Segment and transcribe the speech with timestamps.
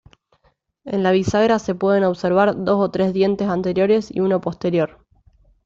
[0.83, 5.05] En la bisagra se pueden observar dos o tres dientes anteriores y uno posterior.